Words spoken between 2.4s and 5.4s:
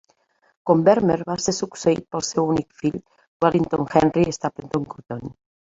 únic fill, Wellington Henry Stapleton-Cotton.